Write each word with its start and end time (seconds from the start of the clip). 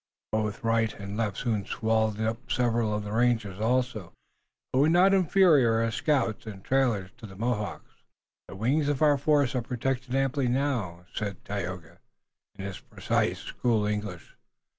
Both 0.31 0.63
right 0.63 0.91
and 0.99 1.15
left 1.15 1.37
soon 1.37 1.63
swallowed 1.63 2.19
up 2.21 2.51
several 2.51 2.91
of 2.91 3.03
the 3.03 3.11
rangers 3.11 3.59
also, 3.59 4.13
who 4.73 4.79
were 4.79 4.89
not 4.89 5.13
inferior 5.13 5.79
as 5.81 5.93
scouts 5.93 6.47
and 6.47 6.63
trailers 6.63 7.11
to 7.17 7.27
the 7.27 7.35
Mohawks. 7.35 8.01
"The 8.47 8.55
wings 8.55 8.89
of 8.89 9.03
our 9.03 9.19
force 9.19 9.53
are 9.53 9.61
protected 9.61 10.15
amply 10.15 10.47
now," 10.47 11.05
said 11.13 11.45
Tayoga, 11.45 11.99
in 12.55 12.65
his 12.65 12.79
precise 12.79 13.41
school 13.41 13.85
English. 13.85 14.35